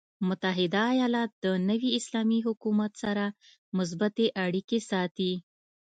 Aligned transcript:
متحده 0.27 0.81
ایالات 0.93 1.31
د 1.43 1.45
نوي 1.69 1.89
اسلامي 1.99 2.39
حکومت 2.47 2.91
سره 3.03 3.25
مثبتې 3.77 4.25
اړیکې 4.45 4.79
ساتي. 4.91 5.33